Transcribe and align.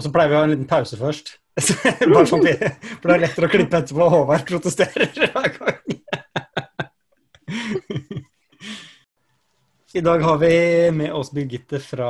Og 0.00 0.04
så 0.06 0.10
pleier 0.14 0.30
vi 0.32 0.36
å 0.38 0.40
ha 0.40 0.46
en 0.46 0.52
liten 0.54 0.68
pause 0.68 0.96
først. 0.96 1.26
Bare 2.08 2.24
sånn, 2.24 2.40
for 2.40 3.04
det 3.04 3.16
er 3.18 3.22
lettere 3.26 3.48
å 3.50 3.52
klippe 3.52 3.76
etterpå, 3.82 4.06
Håvard 4.14 4.44
protesterer 4.48 5.10
hver 5.34 5.50
gang. 5.58 5.80
I 10.00 10.02
dag 10.06 10.24
har 10.24 10.38
vi 10.40 10.54
med 10.96 11.12
oss 11.12 11.34
Birgitte 11.36 11.76
fra 11.84 12.08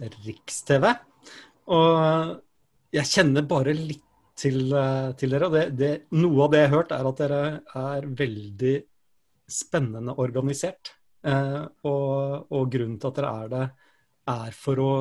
Riks-TV. 0.00 0.88
Og 1.70 2.34
jeg 2.98 3.06
kjenner 3.12 3.46
bare 3.46 3.70
litt 3.78 4.02
til, 4.40 4.74
eh, 4.74 5.14
til 5.20 5.30
dere. 5.36 5.46
og 5.46 5.54
det, 5.54 5.64
det, 5.78 5.92
Noe 6.18 6.48
av 6.48 6.50
det 6.50 6.64
jeg 6.64 6.70
har 6.72 6.78
hørt, 6.80 6.90
er 6.96 7.04
at 7.12 7.20
dere 7.22 7.42
er 7.78 8.02
veldig 8.24 8.74
spennende 9.46 10.18
organisert. 10.18 10.98
Eh, 11.22 11.62
og, 11.86 12.50
og, 12.50 12.66
grunnen 12.72 12.98
til 12.98 13.10
at 13.12 13.18
dere 13.22 13.30
er 13.44 13.48
det, 13.54 13.66
er 14.34 14.50
for 14.66 14.82
å 14.82 14.92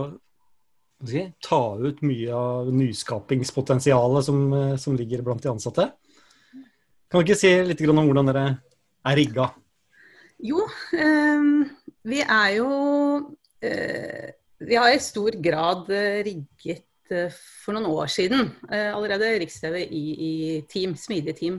ta 1.40 1.62
ut 1.80 2.02
mye 2.04 2.34
av 2.36 2.74
nyskapingspotensialet 2.76 4.26
som, 4.26 4.54
eh, 4.54 4.76
som, 4.76 4.96
ligger 4.96 5.22
blant 5.24 5.44
de 5.44 5.50
ansatte. 5.50 5.92
Kan 7.10 7.22
du 7.22 7.26
ikke 7.26 7.40
si 7.40 7.54
litt 7.64 7.82
om 7.88 8.04
hvordan 8.04 8.28
dere 8.30 8.46
er 9.08 9.16
rigga? 9.16 9.50
Jo, 10.40 10.64
eh, 10.96 11.48
vi 12.08 12.20
er 12.24 12.52
jo 12.56 12.70
eh, 13.62 14.30
Vi 14.60 14.76
har 14.76 14.92
i 14.92 15.00
stor 15.04 15.36
grad 15.42 15.90
eh, 15.92 16.22
rigget 16.24 16.86
for 17.10 17.74
noen 17.74 17.88
år 17.90 18.06
siden 18.14 18.52
allerede 18.70 19.32
Riks-TV 19.42 19.80
i, 19.82 20.04
i, 20.14 20.34
team, 20.70 20.92
smidige 20.94 21.34
team. 21.40 21.56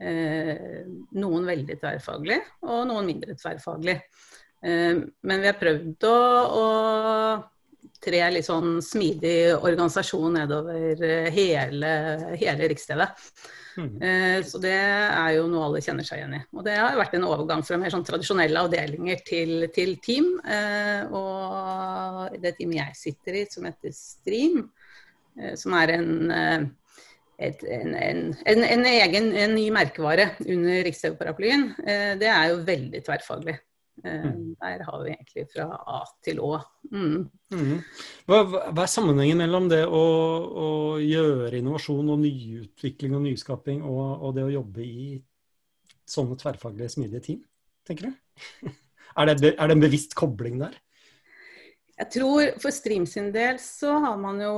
Noen 0.00 1.44
veldig 1.44 1.76
tverrfaglig, 1.76 2.38
og 2.64 2.86
noen 2.88 3.10
mindre 3.10 3.36
tverrfaglig. 3.36 3.98
Men 4.64 5.42
vi 5.44 5.50
har 5.50 5.58
prøvd 5.60 6.06
å, 6.08 6.14
å 6.62 6.64
tre 8.02 8.20
litt 8.30 8.46
sånn 8.46 8.78
smidig 8.84 9.54
organisasjon 9.56 10.36
nedover 10.38 11.30
hele, 11.34 11.92
hele 12.38 12.68
Riks-TV. 12.70 13.04
Mm. 13.78 14.02
Eh, 14.02 14.38
så 14.46 14.58
det 14.62 14.74
er 14.74 15.34
jo 15.36 15.46
noe 15.50 15.68
alle 15.68 15.82
kjenner 15.84 16.06
seg 16.06 16.22
igjen 16.22 16.34
i. 16.38 16.40
Og 16.56 16.64
det 16.66 16.74
har 16.78 16.98
vært 16.98 17.14
en 17.18 17.28
overgang 17.28 17.62
fra 17.66 17.78
mer 17.80 17.92
sånn 17.94 18.06
tradisjonelle 18.06 18.64
avdelinger 18.66 19.22
til, 19.26 19.54
til 19.74 19.94
team. 20.04 20.32
Eh, 20.42 21.14
og 21.14 22.34
det 22.42 22.56
teamet 22.58 22.80
jeg 22.80 22.98
sitter 23.02 23.40
i, 23.42 23.46
som 23.52 23.68
heter 23.68 23.94
Stream, 23.94 24.66
eh, 25.38 25.54
som 25.60 25.76
er 25.78 25.94
en, 25.98 26.10
et, 27.38 27.62
en, 27.62 27.94
en, 27.94 28.66
en, 28.66 28.90
egen 28.94 29.30
en 29.44 29.56
ny 29.58 29.68
merkevare 29.74 30.32
under 30.46 30.82
Riks-TV-paraplyen, 30.88 31.70
det 32.18 32.30
er 32.34 32.52
jo 32.52 32.62
veldig 32.66 33.04
tverrfaglig. 33.06 33.58
Eh, 34.04 34.24
mm. 34.24 34.56
Der 34.60 34.84
har 34.86 35.04
vi 35.04 35.12
egentlig 35.12 35.46
fra 35.52 35.66
A 35.74 36.00
til 36.24 36.40
Å. 36.44 36.52
Mm. 36.92 37.28
Mm. 37.54 37.78
Hva, 38.28 38.42
hva, 38.46 38.84
er 38.84 38.90
sammenhengen 38.92 39.40
mellom 39.42 39.68
det 39.70 39.82
å, 39.86 40.02
å, 40.48 40.68
gjøre 41.02 41.58
innovasjon 41.58 42.12
og 42.14 42.20
nyutvikling 42.22 43.16
og 43.18 43.24
nyskaping, 43.26 43.82
og, 43.86 44.02
og, 44.20 44.34
det 44.36 44.46
å 44.46 44.52
jobbe 44.58 44.84
i 44.84 45.08
sånne 46.08 46.38
tverrfaglige, 46.40 46.94
smidige 46.94 47.24
team, 47.24 47.40
tenker 47.88 48.10
du? 48.10 48.70
er, 49.18 49.34
det, 49.34 49.54
er 49.54 49.64
det 49.64 49.78
en 49.78 49.86
bevisst 49.88 50.16
kobling 50.18 50.60
der? 50.62 50.78
Jeg 51.98 52.12
tror 52.14 52.52
For 52.62 52.70
Stream 52.70 53.08
sin 53.10 53.32
del 53.34 53.56
så 53.58 53.96
har 54.04 54.18
man 54.20 54.36
jo 54.38 54.54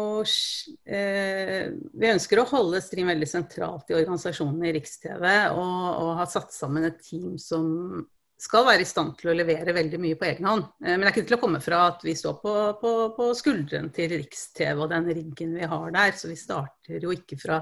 eh, 0.84 1.70
Vi 1.72 2.10
ønsker 2.10 2.42
å 2.42 2.48
holde 2.50 2.82
Stream 2.84 3.08
veldig 3.08 3.28
sentralt 3.28 3.88
i 3.88 3.96
organisasjonen 3.96 4.66
i 4.68 4.74
Riks-TV, 4.76 5.24
og, 5.54 5.78
og 6.02 6.10
har 6.20 6.28
satt 6.28 6.52
sammen 6.52 6.84
et 6.90 7.00
team 7.00 7.38
som 7.40 7.70
skal 8.40 8.64
være 8.64 8.84
i 8.84 8.88
stand 8.88 9.16
til 9.20 9.30
å 9.30 9.36
levere 9.36 9.74
veldig 9.76 10.00
mye 10.00 10.16
på 10.18 10.26
egen 10.30 10.48
hånd. 10.48 10.64
Eh, 10.80 10.94
men 10.94 11.04
det 11.04 11.10
er 11.10 11.14
ikke 11.14 11.26
til 11.28 11.36
å 11.36 11.42
komme 11.42 11.60
fra 11.64 11.82
at 11.90 12.04
vi 12.06 12.14
står 12.16 12.38
på, 12.40 12.54
på, 12.80 12.92
på 13.16 13.28
skuldrene 13.36 13.92
til 13.94 14.14
Riks-TV 14.16 14.80
og 14.80 14.90
den 14.92 15.10
riggen 15.10 15.52
vi 15.58 15.68
har 15.68 15.94
der. 15.96 16.16
Så 16.16 16.30
vi 16.30 16.38
starter 16.40 17.04
jo 17.04 17.12
ikke 17.14 17.38
fra, 17.40 17.60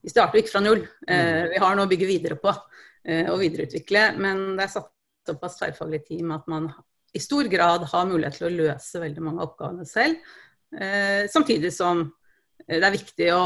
vi 0.00 0.12
starter 0.12 0.40
ikke 0.40 0.54
fra 0.54 0.64
null. 0.64 0.82
Eh, 1.06 1.20
mm. 1.20 1.52
Vi 1.52 1.62
har 1.64 1.76
noe 1.76 1.88
å 1.88 1.92
bygge 1.92 2.08
videre 2.08 2.40
på 2.40 2.52
eh, 2.52 3.28
og 3.32 3.40
videreutvikle. 3.44 4.08
Men 4.22 4.44
det 4.56 4.66
er 4.66 4.74
satt 4.78 4.92
såpass 5.26 5.58
tverrfaglig 5.60 6.04
team 6.06 6.32
at 6.36 6.46
man 6.48 6.70
i 7.16 7.20
stor 7.22 7.48
grad 7.50 7.84
har 7.90 8.08
mulighet 8.08 8.40
til 8.40 8.48
å 8.48 8.54
løse 8.54 9.00
veldig 9.02 9.24
mange 9.24 9.40
av 9.40 9.50
oppgavene 9.50 9.86
selv. 9.88 10.20
Samtidig 11.32 11.70
som 11.72 12.02
det 12.66 12.82
er 12.82 12.94
viktig 12.94 13.26
å 13.34 13.42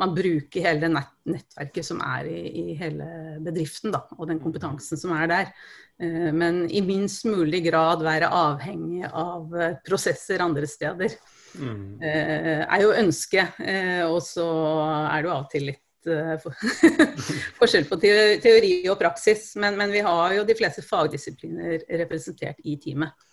man 0.00 0.14
bruker 0.16 0.64
hele 0.64 0.82
det 0.82 0.90
nettverket 1.30 1.86
som 1.86 2.00
er 2.02 2.26
i, 2.30 2.40
i 2.62 2.74
hele 2.78 3.06
bedriften, 3.44 3.92
da, 3.94 4.02
og 4.16 4.26
den 4.30 4.40
kompetansen 4.42 4.98
som 4.98 5.14
er 5.14 5.30
der. 5.30 5.52
Eh, 6.00 6.30
men 6.32 6.64
i 6.70 6.80
minst 6.84 7.26
mulig 7.28 7.62
grad 7.68 8.02
være 8.04 8.30
avhengig 8.32 9.04
av 9.10 9.54
eh, 9.56 9.76
prosesser 9.86 10.42
andre 10.44 10.68
steder. 10.70 11.14
Mm. 11.60 12.00
Eh, 12.00 12.64
er 12.64 12.82
jo 12.84 12.96
ønsket. 12.96 13.62
Og 14.08 14.20
så 14.24 14.48
er 14.88 15.20
det 15.20 15.28
jo 15.28 15.36
av 15.36 15.46
og 15.46 15.54
til 15.54 15.70
litt 15.70 15.86
forskjell 17.60 17.84
på 17.90 17.98
teori 18.00 18.72
og 18.88 18.96
praksis. 19.00 19.50
Men, 19.60 19.76
men 19.76 19.92
vi 19.92 20.04
har 20.06 20.38
jo 20.38 20.46
de 20.48 20.56
fleste 20.56 20.84
fagdisipliner 20.86 21.84
representert 22.00 22.62
i 22.64 22.78
teamet. 22.80 23.28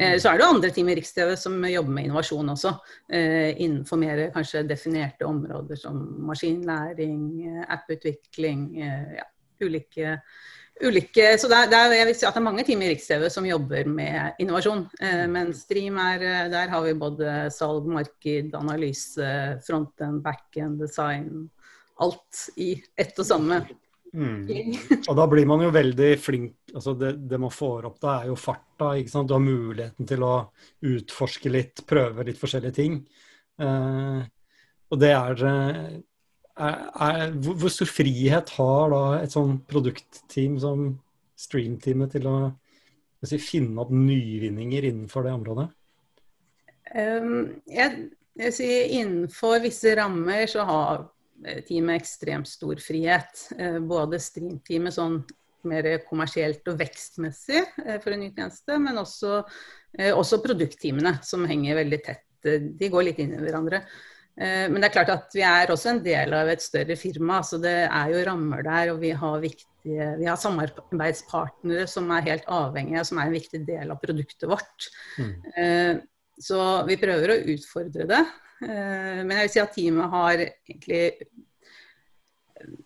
Eh, 0.00 0.16
så 0.20 0.30
er 0.30 0.40
det 0.40 0.46
andre 0.48 0.70
team 0.72 0.88
i 0.88 0.94
Riks-TV 0.96 1.34
som 1.36 1.58
jobber 1.68 1.92
med 1.92 2.06
innovasjon 2.08 2.54
også, 2.54 2.72
eh, 3.12 3.50
innenfor 3.60 4.00
mer 4.00 4.22
kanskje 4.32 4.62
definerte 4.68 5.26
områder 5.28 5.76
som 5.76 5.98
maskinlæring, 6.28 7.26
eh, 7.44 7.64
apputvikling, 7.68 8.62
ja, 8.80 9.26
ulike, 9.60 10.20
ulike 10.82 11.36
Så 11.38 11.48
det 11.48 11.74
er, 11.74 11.92
jeg 11.92 12.06
vil 12.06 12.14
si 12.14 12.24
at 12.26 12.32
det 12.32 12.40
er 12.40 12.48
mange 12.48 12.64
team 12.64 12.80
i 12.80 12.88
Riks-TV 12.88 13.28
som 13.28 13.44
jobber 13.44 13.84
med 13.86 14.32
innovasjon. 14.40 14.88
Men 15.28 15.52
Stream 15.52 15.98
er 15.98 16.48
Der 16.48 16.68
har 16.68 16.82
vi 16.82 16.94
både 16.94 17.50
salg, 17.50 17.86
marked, 17.86 18.54
analyse, 18.54 19.60
frontend, 19.66 20.22
backend, 20.22 20.80
design. 20.80 21.50
Alt 22.00 22.48
i 22.56 22.82
ett 22.96 23.18
og 23.18 23.26
samme 23.26 23.66
Mm. 24.12 24.48
Og 25.08 25.14
da 25.16 25.26
blir 25.30 25.46
man 25.48 25.62
jo 25.64 25.70
veldig 25.74 26.10
flink. 26.20 26.54
altså 26.74 26.94
Det, 26.98 27.14
det 27.30 27.38
man 27.40 27.52
får 27.54 27.88
opp 27.90 27.98
da, 28.02 28.18
er 28.20 28.30
jo 28.30 28.38
farta. 28.38 28.92
ikke 28.98 29.12
sant? 29.12 29.30
Du 29.30 29.36
har 29.36 29.44
muligheten 29.44 30.08
til 30.08 30.24
å 30.26 30.34
utforske 30.90 31.52
litt, 31.52 31.84
prøve 31.88 32.26
litt 32.26 32.40
forskjellige 32.40 32.76
ting. 32.76 33.00
Eh, 33.60 34.22
og 34.90 35.00
det 35.00 35.12
er, 35.14 35.44
eh, 35.46 35.82
er, 36.58 36.80
er 37.06 37.36
hvor, 37.38 37.70
stor 37.72 37.90
frihet 37.90 38.54
har 38.56 38.94
da 38.94 39.04
et 39.20 39.36
sånn 39.36 39.60
produktteam 39.70 40.58
som 40.62 40.90
Streamteamet 41.40 42.10
til 42.12 42.26
å 42.28 42.34
si, 43.24 43.38
finne 43.40 43.80
opp 43.80 43.92
nyvinninger 43.94 44.90
innenfor 44.90 45.24
det 45.24 45.32
området? 45.32 45.70
Um, 46.90 47.62
jeg, 47.70 48.10
jeg 48.36 48.56
sier 48.56 48.92
innenfor 48.98 49.62
visse 49.62 49.94
rammer 49.96 50.44
så 50.50 50.66
har 50.68 51.06
teamet 51.66 52.00
ekstremt 52.00 52.48
stor 52.48 52.80
frihet. 52.82 53.46
Eh, 53.58 53.78
både 53.80 54.20
streamteamet 54.20 54.96
sånn 54.96 55.20
mer 55.68 55.88
kommersielt 56.06 56.66
og 56.72 56.78
vekstmessig 56.80 57.60
eh, 57.84 57.98
for 58.00 58.14
en 58.14 58.24
ny 58.24 58.30
tjeneste, 58.32 58.78
men 58.80 59.00
også, 59.00 59.42
også 60.14 60.40
produktteamene, 60.44 61.18
som 61.26 61.44
henger 61.48 61.80
veldig 61.82 62.00
tett. 62.04 62.26
De 62.40 62.88
går 62.88 63.10
litt 63.10 63.20
inn 63.20 63.36
i 63.36 63.42
hverandre. 63.42 63.82
Men 64.40 64.78
det 64.78 64.86
er 64.86 64.92
klart 64.94 65.10
at 65.12 65.34
vi 65.36 65.42
er 65.44 65.68
også 65.68 65.90
en 65.90 65.98
del 66.00 66.30
av 66.32 66.48
et 66.48 66.62
større 66.64 66.94
firma, 66.96 67.42
så 67.44 67.58
det 67.60 67.74
er 67.82 68.12
jo 68.14 68.22
rammer 68.24 68.62
der. 68.64 68.92
Og 68.94 69.02
vi 69.02 69.10
har, 69.12 69.34
viktige, 69.42 70.06
vi 70.16 70.28
har 70.30 70.38
samarbeidspartnere 70.40 71.84
som 71.90 72.08
er 72.14 72.24
helt 72.30 72.46
avhengige, 72.48 73.02
som 73.04 73.20
er 73.20 73.28
en 73.28 73.36
viktig 73.36 73.60
del 73.66 73.92
av 73.92 74.00
produktet 74.00 74.48
vårt. 74.48 74.86
Mm. 75.20 76.00
Så 76.40 76.62
vi 76.88 76.96
prøver 77.02 77.34
å 77.34 77.38
utfordre 77.52 78.08
det. 78.08 78.22
Eh, 78.64 79.20
men 79.24 79.36
jeg 79.36 79.46
vil 79.46 79.54
si 79.54 79.62
at 79.62 79.76
teamet 79.76 80.14
har 80.14 80.44
egentlig 80.44 81.04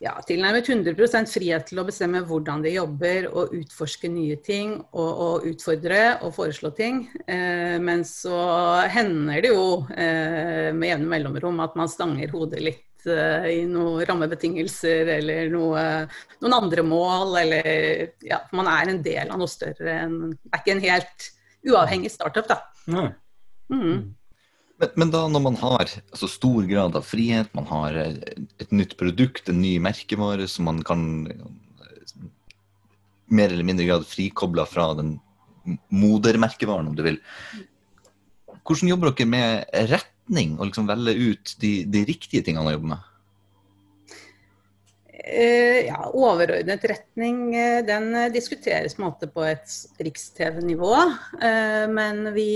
ja, 0.02 0.14
tilnærmet 0.26 0.68
100% 0.68 1.30
frihet 1.30 1.66
til 1.68 1.80
å 1.80 1.86
bestemme 1.88 2.22
hvordan 2.26 2.62
de 2.64 2.74
jobber 2.74 3.28
og 3.30 3.54
utforske 3.58 4.10
nye 4.12 4.36
ting 4.44 4.76
og, 4.78 5.10
og 5.26 5.46
utfordre 5.50 6.00
og 6.24 6.34
foreslå 6.36 6.70
ting. 6.76 7.04
Eh, 7.26 7.76
men 7.82 8.04
så 8.08 8.38
hender 8.92 9.44
det 9.44 9.52
jo 9.52 9.84
eh, 9.94 10.70
med 10.74 10.90
jevne 10.92 11.10
mellomrom 11.10 11.62
at 11.64 11.78
man 11.78 11.90
stanger 11.90 12.32
hodet 12.34 12.62
litt 12.64 13.08
eh, 13.08 13.50
i 13.54 13.60
noen 13.70 14.04
rammebetingelser 14.08 15.14
eller 15.18 15.52
noe, 15.52 15.84
noen 16.40 16.58
andre 16.58 16.86
mål, 16.86 17.38
eller 17.44 17.70
ja, 18.24 18.42
man 18.56 18.70
er 18.72 18.92
en 18.92 19.04
del 19.04 19.30
av 19.30 19.40
noe 19.40 19.50
større 19.50 20.00
enn 20.04 20.20
Det 20.34 20.52
er 20.52 20.62
ikke 20.62 20.76
en 20.76 20.86
helt 20.88 21.30
uavhengig 21.64 22.12
startup, 22.12 22.50
da. 22.50 22.60
Mm. 23.72 24.12
Men, 24.82 24.90
men, 24.98 25.10
da 25.14 25.26
når 25.30 25.42
man 25.44 25.58
har 25.60 25.84
altså, 25.84 26.28
stor 26.30 26.66
grad 26.66 26.96
av 26.98 27.06
frihet, 27.06 27.52
man 27.54 27.68
har 27.70 27.98
eh, 28.00 28.16
et 28.62 28.72
nytt 28.74 28.96
produkt, 29.00 29.48
en 29.48 29.62
ny 29.62 29.76
merkevare 29.82 30.48
som 30.50 30.66
man 30.70 30.82
kan 30.86 31.04
mer 33.34 33.52
eller 33.52 33.66
mindre 33.66 33.86
grad 33.86 34.06
frikobla 34.06 34.66
fra 34.68 34.90
den 34.98 35.16
modermerkevaren, 35.88 36.90
om 36.90 36.96
du 36.96 37.04
vil. 37.06 37.20
Hvordan 38.64 38.90
jobber 38.90 39.12
dere 39.12 39.30
med 39.30 39.90
retning 39.92 40.58
og 40.58 40.68
liksom 40.68 40.88
velge 40.88 41.14
ut 41.14 41.54
de, 41.62 41.72
de 41.88 42.04
riktige 42.08 42.44
tingene 42.44 42.70
å 42.72 42.76
jobbe 42.76 42.92
med? 42.94 43.10
Eh, 45.26 45.86
ja, 45.86 46.10
overordnet 46.12 46.82
retning 46.84 47.54
den 47.88 48.10
diskuteres 48.32 48.98
på 49.00 49.30
på 49.32 49.44
et 49.48 49.76
riks-TV-nivå. 50.04 50.96
Men 51.88 52.26
vi, 52.34 52.48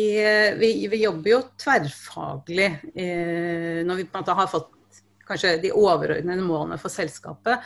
vi, 0.60 0.72
vi, 0.92 1.00
jobber 1.00 1.30
jo 1.32 1.38
tverrfaglig 1.56 2.68
når 2.92 4.02
vi 4.02 4.04
på 4.04 4.18
en 4.18 4.20
måte 4.20 4.36
har 4.36 4.50
fått 4.52 5.00
kanskje 5.28 5.54
de 5.62 5.72
overordnede 5.72 6.44
målene 6.44 6.76
for 6.80 6.92
selskapet. 6.92 7.64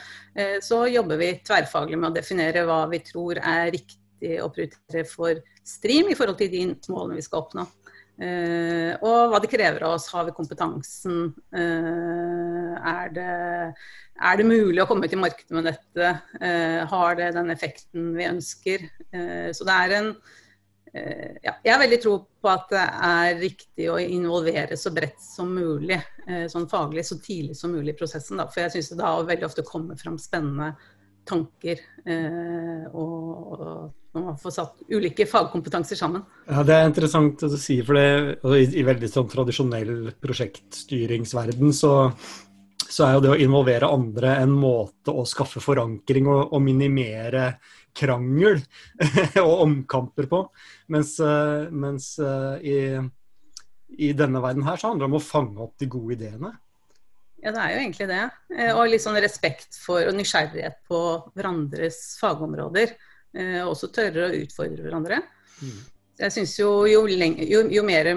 Så 0.63 0.85
jobber 0.91 1.19
vi 1.19 1.33
tverrfaglig 1.43 1.99
med 1.99 2.13
å 2.13 2.15
definere 2.15 2.63
hva 2.67 2.85
vi 2.91 3.03
tror 3.03 3.43
er 3.43 3.73
riktig 3.75 4.37
å 4.39 4.47
prioritere 4.55 5.03
for 5.09 5.43
Stream 5.63 6.09
i 6.11 6.15
forhold 6.15 6.39
til 6.39 6.51
de 6.51 6.65
målene 6.91 7.19
vi 7.19 7.23
skal 7.27 7.43
oppnå. 7.43 7.67
Uh, 8.13 8.93
og 9.01 9.31
hva 9.31 9.39
det 9.41 9.49
krever 9.49 9.83
av 9.87 9.95
oss. 9.97 10.11
Har 10.13 10.27
vi 10.27 10.35
kompetansen? 10.37 11.33
Uh, 11.55 12.75
er, 12.77 13.09
det, 13.15 13.25
er, 14.21 14.37
det, 14.37 14.45
mulig 14.45 14.83
å 14.83 14.87
komme 14.89 15.09
til 15.09 15.21
markedet 15.21 15.57
med 15.57 15.67
dette? 15.71 16.13
Uh, 16.37 16.85
har 16.91 17.17
det 17.19 17.33
den 17.39 17.49
effekten 17.53 18.13
vi 18.17 18.29
ønsker? 18.29 18.87
så 19.53 19.65
det 19.67 19.73
er 19.73 19.91
en 19.93 20.07
ja, 20.93 21.51
Jeg 21.65 21.71
har 21.71 21.79
veldig 21.81 21.97
tro 22.01 22.11
på 22.41 22.49
at 22.49 22.65
det 22.69 22.81
er 23.05 23.39
riktig 23.41 23.87
å 23.89 23.97
involvere 24.01 24.77
så 24.77 24.91
bredt 24.93 25.21
som 25.21 25.49
mulig, 25.53 25.97
sånn 26.49 26.67
faglig 26.69 27.01
så 27.07 27.17
tidlig 27.21 27.57
som 27.57 27.73
mulig 27.73 27.95
i 27.95 27.97
prosessen. 27.97 28.37
Da. 28.37 28.45
For 28.49 28.61
jeg 28.61 28.75
syns 28.75 28.91
det 28.91 28.99
da 28.99 29.15
veldig 29.25 29.47
ofte 29.47 29.65
kommer 29.65 29.97
fram 29.97 30.19
spennende 30.21 30.71
tanker. 31.29 31.81
og, 32.93 33.11
og 33.53 33.67
når 34.13 34.25
man 34.27 34.37
får 34.37 34.53
satt 34.53 34.81
ulike 34.93 35.25
fagkompetanser 35.29 35.97
sammen. 35.97 36.23
Ja, 36.45 36.63
Det 36.63 36.75
er 36.75 36.87
interessant 36.87 37.43
å 37.45 37.49
si, 37.57 37.79
for 37.85 37.97
det, 37.97 38.07
i, 38.61 38.65
i, 38.79 38.85
veldig 38.85 39.09
sånn 39.09 39.29
tradisjonell 39.31 39.93
prosjektstyringsverden 40.21 41.73
så, 41.73 41.93
så, 42.85 43.07
er 43.07 43.15
jo 43.15 43.23
det 43.25 43.31
å 43.33 43.39
involvere 43.41 43.89
andre 43.89 44.35
en 44.43 44.53
måte 44.53 45.13
å 45.13 45.25
skaffe 45.29 45.63
forankring 45.63 46.29
og, 46.29 46.53
og 46.53 46.61
minimere 46.61 47.55
krangel 47.97 48.61
og 49.45 49.55
omkamper 49.65 50.29
på. 50.29 50.45
Mens, 50.93 51.17
eh, 51.21 51.69
mens 51.73 52.13
uh, 52.21 52.57
i, 52.61 52.77
i, 53.97 54.13
denne 54.17 54.41
verden 54.43 54.65
her 54.67 54.77
så 54.77 54.91
handler 54.91 55.07
det 55.07 55.11
om 55.11 55.21
å 55.21 55.25
fange 55.25 55.65
opp 55.65 55.77
de 55.81 55.89
gode 55.89 56.17
ideene. 56.19 56.53
Ja, 57.43 57.51
det 57.51 57.59
er 57.59 57.73
jo 57.73 57.79
egentlig 57.81 58.07
det. 58.07 58.21
Eh, 58.55 58.69
og 58.71 58.85
litt 58.87 59.03
sånn 59.03 59.19
respekt 59.19 59.75
for 59.75 60.05
og 60.07 60.15
nysgjerrighet 60.15 60.79
på 60.87 60.99
hverandres 61.35 61.99
fagområder. 62.21 62.93
Eh, 63.35 63.59
og 63.65 63.73
også 63.73 63.91
tørre 63.95 64.29
å 64.29 64.37
utfordre 64.37 64.85
hverandre. 64.85 65.19
Mm. 65.59 65.81
Jeg 66.23 66.35
syns 66.37 66.53
jo, 66.59 66.69
jo, 66.87 67.03
jo, 67.09 67.65
jo, 67.73 67.83
mer 67.83 68.13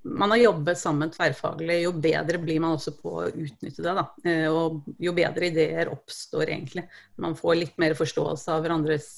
man 0.00 0.32
har 0.32 0.40
jobbet 0.42 0.80
sammen 0.80 1.12
tverrfaglig, 1.12 1.82
jo 1.84 1.92
bedre 1.92 2.40
blir 2.40 2.60
man 2.60 2.76
også 2.76 2.94
på 3.00 3.14
å 3.22 3.26
utnytte 3.30 3.84
det. 3.84 3.96
Da. 3.96 4.06
Eh, 4.28 4.46
og 4.52 4.84
jo 5.00 5.16
bedre 5.16 5.48
ideer 5.48 5.92
oppstår 5.92 6.50
egentlig. 6.50 6.84
Man 7.20 7.36
får 7.38 7.60
litt 7.62 7.80
mer 7.80 7.96
forståelse 7.98 8.56
av 8.56 8.64
hverandres 8.66 9.10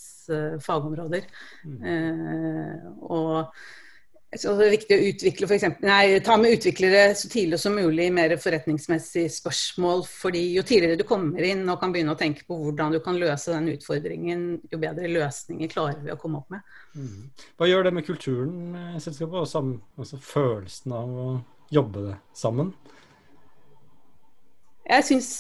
fagområder. 0.63 1.25
Mm. 1.67 1.81
Uh, 3.03 3.49
og 4.33 4.41
så 4.41 4.53
det 4.57 4.65
er 4.65 4.73
viktig 4.73 4.97
å 4.97 5.09
utvikle 5.11 5.47
for 5.49 5.55
eksempel, 5.59 5.85
nei, 5.91 6.21
ta 6.25 6.39
med 6.41 6.55
utviklere 6.57 7.01
så 7.21 7.29
tidlig 7.29 7.59
som 7.61 7.75
mulig 7.77 8.07
i 8.09 8.15
mer 8.17 8.33
forretningsmessige 8.41 9.29
spørsmål. 9.35 10.07
fordi 10.09 10.41
Jo 10.55 10.63
tidligere 10.65 10.97
du 10.97 11.05
kommer 11.05 11.45
inn 11.45 11.69
og 11.69 11.77
kan 11.83 11.93
begynne 11.93 12.15
å 12.15 12.21
tenke 12.21 12.47
på 12.49 12.57
hvordan 12.57 12.97
du 12.97 13.01
kan 13.05 13.19
løse 13.21 13.53
den 13.53 13.69
utfordringen, 13.75 14.47
jo 14.73 14.81
bedre 14.81 15.11
løsninger 15.13 15.69
klarer 15.75 16.01
vi 16.01 16.15
å 16.15 16.17
komme 16.17 16.41
opp 16.41 16.49
med. 16.55 16.65
Mm. 16.97 17.29
Hva 17.61 17.69
gjør 17.69 17.85
det 17.85 17.95
med 17.99 18.09
kulturen 18.09 18.73
i 18.97 19.05
selskapet, 19.05 19.37
og 19.43 19.53
sammen, 19.53 19.77
også 20.01 20.23
følelsen 20.25 20.97
av 20.97 21.13
å 21.13 21.29
jobbe 21.73 22.09
det 22.09 22.17
sammen? 22.33 22.73
Jeg 24.89 25.09
syns 25.13 25.31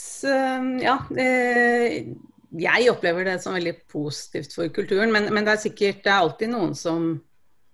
Ja. 0.84 1.00
Eh, 1.16 2.12
jeg 2.52 2.90
opplever 2.92 3.24
det 3.24 3.40
som 3.40 3.54
veldig 3.56 3.78
positivt 3.88 4.52
for 4.52 4.68
kulturen, 4.68 5.08
men, 5.08 5.32
men 5.32 5.46
det 5.46 5.54
er 5.54 5.62
sikkert 5.62 6.02
det 6.04 6.10
er 6.12 6.18
alltid 6.20 6.52
noen 6.52 6.74
som 6.76 7.14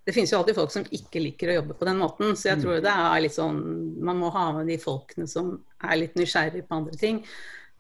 det 0.09 0.15
finnes 0.17 0.31
jo 0.33 0.39
alltid 0.39 0.57
folk 0.57 0.73
som 0.73 0.87
ikke 0.89 1.21
liker 1.21 1.51
å 1.53 1.59
jobbe 1.59 1.75
på 1.77 1.85
den 1.85 1.99
måten. 2.01 2.31
Så 2.33 2.49
jeg 2.49 2.57
mm. 2.57 2.63
tror 2.65 2.79
det 2.81 2.93
er 2.97 3.21
litt 3.21 3.35
sånn 3.35 3.59
Man 4.01 4.17
må 4.23 4.31
ha 4.33 4.47
med 4.57 4.71
de 4.73 4.79
folkene 4.81 5.29
som 5.29 5.51
er 5.85 5.99
litt 6.01 6.17
nysgjerrig 6.17 6.63
på 6.65 6.79
andre 6.79 6.97
ting. 6.97 7.19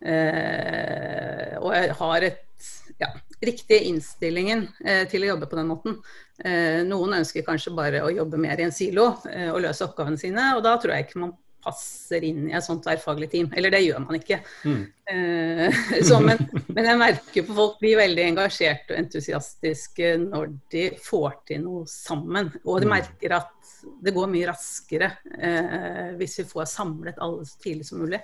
Eh, 0.04 1.54
og 1.56 1.72
jeg 1.72 1.96
har 2.02 2.26
et 2.28 2.68
ja, 3.00 3.08
riktige 3.40 3.80
innstillingen 3.88 4.66
eh, 4.84 5.06
til 5.08 5.24
å 5.24 5.30
jobbe 5.30 5.48
på 5.48 5.56
den 5.56 5.70
måten. 5.70 5.96
Eh, 6.44 6.84
noen 6.84 7.16
ønsker 7.22 7.46
kanskje 7.46 7.72
bare 7.80 8.04
å 8.04 8.12
jobbe 8.12 8.40
mer 8.44 8.60
i 8.60 8.66
en 8.66 8.76
silo 8.76 9.08
eh, 9.30 9.48
og 9.48 9.62
løse 9.64 9.88
oppgavene 9.88 10.20
sine, 10.20 10.50
og 10.58 10.60
da 10.68 10.76
tror 10.76 10.98
jeg 10.98 11.08
ikke 11.08 11.24
man 11.24 11.32
passer 11.68 12.24
inn 12.24 12.48
i 12.48 12.54
et 12.56 12.64
sånt 12.64 12.82
tverrfaglig 12.84 13.28
team. 13.32 13.50
Eller 13.56 13.72
det 13.74 13.82
gjør 13.84 14.00
man 14.04 14.18
ikke. 14.18 14.40
Mm. 14.64 14.80
Uh, 15.08 15.78
så, 16.04 16.18
men, 16.24 16.40
men, 16.74 16.88
jeg 16.90 17.00
merker 17.00 17.46
på 17.46 17.56
folk 17.56 17.78
blir 17.82 18.00
veldig 18.00 18.26
engasjerte 18.32 18.94
og 18.94 19.02
entusiastiske 19.02 20.16
når 20.24 20.52
de 20.72 20.88
får 21.04 21.38
til 21.52 21.64
noe 21.66 21.86
sammen. 21.90 22.50
Og 22.64 22.82
de 22.82 22.88
mm. 22.88 22.94
merker 22.96 23.38
at 23.38 23.54
det 24.02 24.14
går 24.16 24.30
mye 24.32 24.50
raskere 24.50 25.12
uh, 25.28 26.16
hvis 26.18 26.40
vi 26.42 26.50
får 26.50 26.70
samlet 26.70 27.20
alle 27.24 27.46
så 27.48 27.62
tidlig 27.62 27.88
som 27.88 28.02
mulig. 28.02 28.22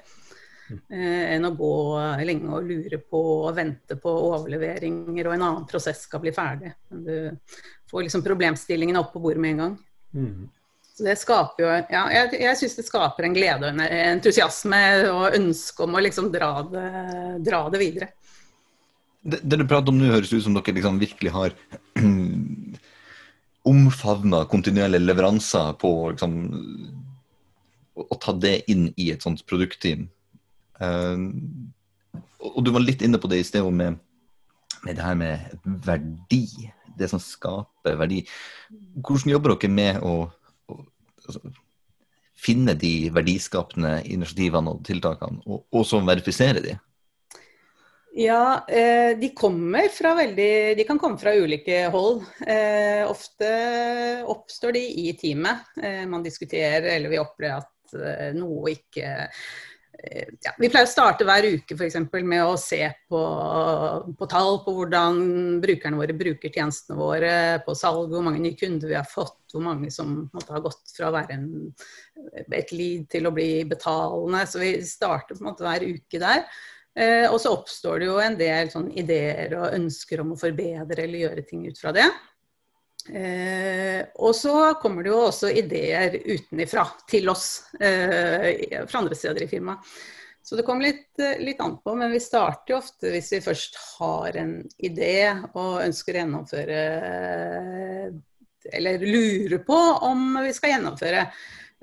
Uh, 0.65 1.25
enn 1.37 1.45
å 1.45 1.55
gå 1.57 1.75
lenge 2.25 2.49
og 2.57 2.67
lure 2.67 2.99
på 3.05 3.23
og 3.45 3.55
vente 3.57 3.99
på 4.01 4.13
overleveringer 4.33 5.29
og 5.29 5.37
en 5.37 5.49
annen 5.51 5.71
prosess 5.71 6.07
skal 6.09 6.25
bli 6.25 6.33
ferdig. 6.35 6.73
Men 6.91 7.07
du 7.07 7.17
får 7.91 8.07
liksom 8.07 8.25
problemstillingene 8.27 9.01
opp 9.01 9.13
på 9.15 9.23
bordet 9.23 9.45
med 9.45 9.55
en 9.55 9.65
gang. 9.65 9.81
Mm. 10.15 10.45
Så 10.95 11.03
det 11.03 11.17
skaper 11.19 11.65
jo 11.65 11.71
Ja, 11.91 12.05
jeg, 12.13 12.37
jeg 12.45 12.59
syns 12.61 12.77
det 12.79 12.87
skaper 12.87 13.27
en 13.27 13.35
glede 13.35 13.67
og 13.67 13.73
en 13.75 13.83
entusiasme 14.15 14.83
og 15.11 15.35
ønske 15.35 15.87
om 15.87 15.97
å 15.97 16.03
liksom 16.05 16.31
dra 16.35 16.51
det, 16.71 16.91
dra 17.49 17.65
det 17.73 17.81
videre. 17.83 18.11
Det, 19.25 19.41
det, 19.43 19.59
du 19.59 19.67
prater 19.67 19.91
om 19.91 19.99
nå, 19.99 20.13
høres 20.13 20.31
ut 20.35 20.45
som 20.45 20.55
dere 20.55 20.77
liksom 20.77 21.01
virkelig 21.01 21.33
har 21.35 21.57
omfavna 23.73 24.45
kontinuerlige 24.53 25.07
leveranser 25.09 25.73
på 25.81 25.91
liksom, 26.13 26.37
å 27.99 28.19
ta 28.21 28.37
det 28.37 28.59
inn 28.71 28.91
i 29.01 29.09
et 29.15 29.25
sånt 29.25 29.43
produktteam. 29.49 30.07
Uh, 30.79 31.33
og 32.45 32.61
du 32.63 32.71
var 32.75 32.85
litt 32.85 33.03
inne 33.03 33.19
på 33.19 33.31
det 33.33 33.41
i 33.41 33.49
sted 33.49 33.67
med, 33.73 33.99
med 34.85 34.95
det 34.95 35.03
her 35.03 35.19
med 35.19 35.59
verdi. 35.65 36.45
Det 36.95 37.09
som 37.11 37.19
skaper 37.19 37.97
verdi. 37.99 38.21
Hvordan 39.03 39.33
jobber 39.33 39.57
dere 39.57 39.75
med 39.75 40.05
å 40.07 40.29
finne 42.45 42.75
de 42.79 43.11
verdiskapende 43.15 44.01
initiativene 44.11 44.75
og 44.75 44.83
tiltakene, 44.87 45.41
og, 45.47 45.65
og 45.73 45.87
så 45.89 46.01
verifisere 46.05 46.63
de? 46.65 46.75
Ja, 48.15 48.65
eh, 48.69 49.19
de 49.19 49.33
kommer 49.35 49.89
fra 49.91 50.13
veldig 50.15 50.77
De 50.79 50.85
kan 50.87 51.01
komme 51.03 51.19
fra 51.19 51.33
ulike 51.35 51.81
hold. 51.91 52.23
Eh, 52.47 53.03
ofte 53.11 53.49
oppstår 54.31 54.77
de 54.77 54.85
i 55.03 55.09
teamet. 55.19 55.67
Eh, 55.83 56.05
man 56.07 56.23
diskuterer, 56.23 56.93
eller 56.95 57.11
vi 57.11 57.19
opplever 57.19 57.65
at 57.65 57.71
noe 58.35 58.73
ikke 58.73 59.29
ja, 60.45 60.53
vi 60.59 60.69
pleier 60.69 60.87
å 60.87 60.91
starte 60.91 61.27
hver 61.27 61.47
uke 61.57 61.77
f.eks. 61.77 61.97
med 62.13 62.43
å 62.45 62.57
se 62.61 62.81
på, 63.09 63.21
på, 64.19 64.29
tall 64.31 64.59
på 64.65 64.75
hvordan 64.77 65.21
brukerne 65.63 66.01
våre 66.01 66.17
bruker 66.19 66.53
tjenestene 66.53 66.99
våre, 66.99 67.33
på 67.65 67.77
salg, 67.79 68.13
hvor 68.13 68.25
mange 68.27 68.43
nye 68.43 68.59
kunder 68.59 68.91
vi 68.91 68.99
har 68.99 69.09
fått, 69.09 69.39
hvor 69.55 69.65
mange 69.65 69.91
som 69.95 70.17
måtte, 70.35 70.53
har 70.53 70.65
gått 70.65 70.95
fra 70.97 71.09
å 71.09 71.15
være 71.15 71.39
en, 71.39 71.49
et 72.45 72.75
lead 72.75 73.09
til 73.13 73.29
å 73.29 73.35
bli 73.35 73.65
betalende. 73.71 74.45
Så 74.51 74.63
vi 74.63 74.77
starter 74.87 75.39
på 75.39 75.45
en 75.45 75.51
måte 75.53 75.67
hver 75.67 75.87
uke 75.89 76.23
der. 76.23 76.45
Eh, 76.95 77.27
og 77.27 77.41
så 77.43 77.55
oppstår 77.57 78.03
det 78.03 78.11
jo 78.11 78.21
en 78.23 78.37
del 78.39 78.71
sånn, 78.71 78.93
ideer 78.95 79.57
og 79.59 79.73
ønsker 79.75 80.23
om 80.23 80.35
å 80.35 80.39
forbedre 80.39 81.07
eller 81.07 81.27
gjøre 81.27 81.47
ting 81.49 81.65
ut 81.67 81.81
fra 81.81 81.95
det. 81.97 82.07
Eh, 83.09 84.01
og 84.17 84.33
så 84.37 84.75
kommer 84.81 85.05
det 85.05 85.13
jo 85.13 85.23
også 85.27 85.51
ideer 85.53 86.17
utenifra 86.25 86.87
til 87.11 87.29
oss 87.29 87.49
eh, 87.77 88.81
fra 88.89 89.03
andre 89.03 89.19
steder 89.19 89.45
i 89.45 89.51
firmaet. 89.51 89.97
Så 90.45 90.57
det 90.57 90.65
kommer 90.67 90.85
litt, 90.85 91.09
eh, 91.21 91.41
litt, 91.41 91.61
an 91.61 91.79
på, 91.81 91.95
men 91.97 92.13
vi 92.13 92.21
starter 92.21 92.75
jo 92.75 92.81
ofte 92.83 93.13
hvis 93.13 93.31
vi 93.33 93.45
først 93.45 93.79
har 93.97 94.37
en 94.41 94.59
idé 94.77 95.33
og 95.55 95.81
ønsker 95.87 96.17
å 96.17 96.21
gjennomføre 96.21 96.81
Eller 98.73 99.05
lurer 99.05 99.61
på 99.65 99.79
om 100.09 100.39
vi 100.45 100.53
skal 100.57 100.75
gjennomføre. 100.75 101.23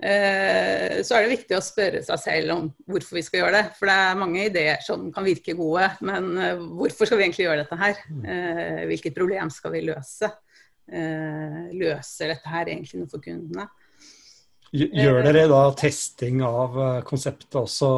Eh, 0.02 1.02
så 1.06 1.18
er 1.18 1.26
det 1.26 1.34
viktig 1.36 1.58
å 1.58 1.62
spørre 1.62 2.02
seg 2.06 2.22
selv 2.22 2.54
om 2.56 2.70
hvorfor 2.90 3.20
vi 3.20 3.26
skal 3.26 3.44
gjøre 3.44 3.58
det. 3.60 3.66
For 3.78 3.90
det 3.90 3.98
er 4.02 4.22
mange 4.22 4.46
ideer 4.48 4.82
som 4.86 5.10
kan 5.14 5.26
virke 5.26 5.58
gode, 5.58 5.92
men 6.06 6.32
eh, 6.42 6.64
hvorfor 6.82 7.10
skal 7.10 7.22
vi 7.22 7.28
egentlig 7.28 7.46
gjøre 7.46 7.66
dette 7.66 7.82
her? 7.82 8.02
Hvilket 8.90 9.18
problem 9.18 9.54
skal 9.54 9.78
vi 9.78 9.84
løse? 9.90 10.32
Eh, 10.92 11.60
løser 11.78 12.34
dette 12.34 12.52
her 12.52 12.68
egentlig 12.68 13.06
for 13.12 13.24
kundene. 13.24 13.68
Gjør 14.72 15.20
dere 15.28 15.50
da 15.52 15.66
testing 15.76 16.42
av 16.48 16.78
eh, 16.80 17.02
konseptet 17.08 17.60
også 17.60 17.92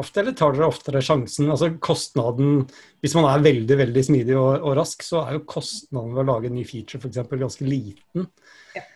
ofte, 0.00 0.22
eller 0.22 0.36
tar 0.38 0.54
dere 0.54 0.68
oftere 0.70 1.02
sjansen? 1.04 1.50
Altså 1.50 1.72
kostnaden, 1.82 2.64
Hvis 3.02 3.16
man 3.18 3.28
er 3.30 3.44
veldig 3.44 3.76
veldig 3.84 4.04
smidig 4.06 4.38
og, 4.38 4.62
og 4.62 4.78
rask, 4.78 5.04
så 5.06 5.24
er 5.24 5.38
jo 5.38 5.48
kostnaden 5.50 6.14
ved 6.14 6.24
å 6.24 6.30
lage 6.32 6.50
en 6.50 6.56
ny 6.58 6.64
feature 6.68 7.02
f.eks. 7.02 7.20
ganske 7.28 7.68
liten. 7.68 8.26
Ja. 8.76 8.86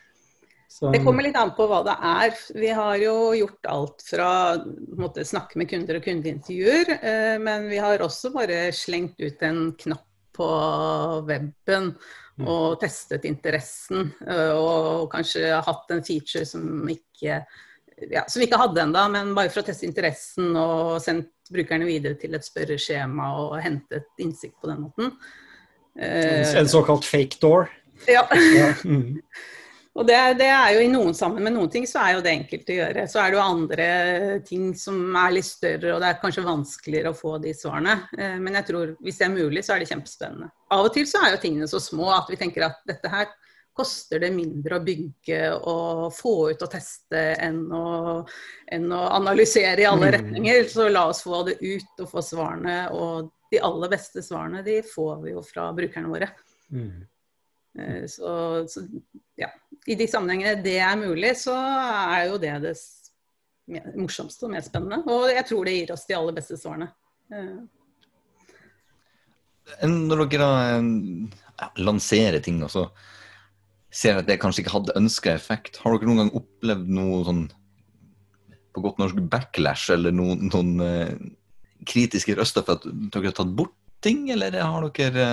Så... 0.75 0.91
Det 0.91 1.05
kommer 1.05 1.23
litt 1.23 1.37
an 1.39 1.53
på 1.55 1.69
hva 1.71 1.85
det 1.87 1.95
er. 2.03 2.33
Vi 2.59 2.71
har 2.75 2.97
jo 2.99 3.15
gjort 3.39 3.69
alt 3.71 4.03
fra 4.09 4.31
måtte, 4.99 5.23
snakke 5.27 5.61
med 5.61 5.71
kunder 5.71 6.01
og 6.01 6.09
kundeintervjuer, 6.09 6.97
eh, 6.99 7.37
men 7.43 7.69
vi 7.71 7.79
har 7.83 8.03
også 8.03 8.33
bare 8.35 8.67
slengt 8.75 9.23
ut 9.23 9.47
en 9.47 9.69
knapp 9.85 10.09
på 10.35 10.49
weben. 11.29 11.93
Og 12.43 12.81
testet 12.83 13.27
interessen. 13.29 14.11
Eh, 14.27 14.51
og 14.57 15.07
kanskje 15.13 15.53
hatt 15.63 15.95
en 15.95 16.03
feature 16.07 16.47
som 16.49 16.89
ikke, 16.91 17.39
ja, 18.11 18.25
som 18.27 18.43
ikke 18.43 18.59
hadde 18.59 18.83
ennå, 18.83 19.07
men 19.15 19.33
bare 19.37 19.53
for 19.55 19.63
å 19.63 19.69
teste 19.69 19.87
interessen 19.87 20.51
og 20.59 20.99
sendt 21.05 21.31
brukerne 21.53 21.87
videre 21.87 22.19
til 22.19 22.35
et 22.35 22.47
spørreskjema 22.47 23.31
og 23.43 23.59
hentet 23.63 24.09
innsikt 24.25 24.57
på 24.61 24.71
den 24.73 24.87
måten. 24.87 25.13
En 25.95 26.69
såkalt 26.69 27.07
fake 27.07 27.39
door? 27.43 27.69
Ja. 28.11 28.27
ja. 28.33 28.73
Mm. 28.85 29.21
Og 29.95 30.07
det, 30.09 30.17
det, 30.41 30.49
er 30.51 30.73
jo 30.75 30.81
i 30.83 30.91
noen 30.91 31.15
sammen 31.15 31.45
med 31.47 31.55
noen 31.55 31.71
ting 31.71 31.85
så 31.87 32.01
er 32.03 32.17
jo 32.17 32.23
det 32.25 32.33
enkelt 32.35 32.71
å 32.73 32.79
gjøre. 32.81 33.05
Så 33.11 33.21
er 33.23 33.31
det 33.31 33.39
jo 33.39 33.45
andre 33.45 33.87
ting 34.47 34.73
som 34.79 34.99
er 35.21 35.37
litt 35.37 35.47
større, 35.47 35.93
og 35.95 36.03
det 36.03 36.09
er 36.09 36.19
kanskje 36.23 36.47
vanskeligere 36.49 37.13
å 37.13 37.19
få 37.19 37.37
de 37.43 37.53
svarene. 37.55 38.01
Eh, 38.19 38.35
men 38.43 38.59
jeg 38.59 38.69
tror 38.73 38.97
hvis 38.99 39.21
det 39.21 39.29
er 39.29 39.37
mulig, 39.37 39.63
så 39.63 39.77
er 39.77 39.85
det 39.85 39.91
kjempespennende. 39.93 40.51
Av 40.75 40.89
og 40.89 40.91
til 40.97 41.07
så 41.07 41.23
er 41.23 41.37
jo 41.37 41.41
tingene 41.45 41.71
så 41.71 41.79
små 41.83 42.11
at 42.17 42.33
vi 42.33 42.41
tenker 42.41 42.67
at 42.67 42.83
dette 42.91 43.13
her 43.13 43.31
koster 43.75 44.23
det 44.23 44.31
mindre 44.35 44.79
å 44.79 44.85
bygge 44.87 45.41
og 45.67 46.11
få 46.15 46.35
ut 46.55 46.63
og 46.63 46.71
teste 46.71 47.23
enn 47.43 47.65
å, 47.75 47.87
enn 48.75 48.91
å 48.95 49.01
analysere 49.17 49.83
i 49.83 49.89
alle 49.89 50.11
mm. 50.11 50.13
retninger. 50.19 50.69
Så 50.71 50.91
la 50.91 51.09
oss 51.11 51.25
få 51.27 51.43
det 51.49 51.59
ut 51.63 52.03
og 52.03 52.11
få 52.11 52.23
svarene. 52.23 52.77
Og 52.95 53.31
de 53.51 53.63
aller 53.63 53.95
beste 53.95 54.23
svarene 54.27 54.63
de 54.67 54.81
får 54.87 55.19
vi 55.23 55.35
jo 55.35 55.43
fra 55.47 55.71
brukerne 55.75 56.11
våre. 56.11 56.31
Mm. 56.75 57.03
Eh, 57.79 58.05
så, 58.11 58.33
så, 58.71 58.85
ja, 59.41 59.51
i 59.87 59.97
de 59.99 60.09
sammenhengene 60.11 60.63
det 60.65 60.79
er 60.83 60.99
mulig, 61.01 61.35
så 61.41 61.55
er 61.57 62.29
jo 62.31 62.41
det 62.43 62.55
det 62.65 62.75
morsomste 63.97 64.47
og 64.47 64.55
mest 64.55 64.71
spennende. 64.71 65.03
Og 65.11 65.31
jeg 65.33 65.47
tror 65.49 65.67
det 65.67 65.79
gir 65.79 65.95
oss 65.95 66.07
de 66.09 66.19
aller 66.19 66.37
beste 66.37 66.59
svarene. 66.61 66.91
Eh. 67.33 67.57
Når 69.89 70.27
dere 70.29 70.49
lanserer 71.81 72.43
ting, 72.45 72.61
og 72.65 72.73
så 72.73 72.89
ser 73.95 74.19
at 74.19 74.29
det 74.29 74.41
kanskje 74.43 74.65
ikke 74.65 74.75
hadde 74.75 74.99
ønska 74.99 75.33
effekt, 75.33 75.79
har 75.83 75.95
dere 75.95 76.11
noen 76.11 76.25
gang 76.25 76.35
opplevd 76.41 76.91
noe 76.93 77.23
sånn 77.27 77.45
på 78.75 78.83
godt 78.83 78.99
norsk 78.99 79.21
backlash, 79.31 79.93
eller 79.95 80.15
noen, 80.15 80.49
noen 80.51 80.73
uh, 80.83 81.15
kritiske 81.87 82.35
røster 82.35 82.65
for 82.67 82.81
at 82.81 82.89
dere 83.15 83.31
har 83.31 83.37
tatt 83.39 83.53
bort 83.55 83.77
ting, 84.05 84.27
eller 84.35 84.57
har 84.59 84.89
dere 84.99 85.29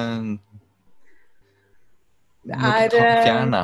er 2.50 2.90
Fjerne? 2.92 3.64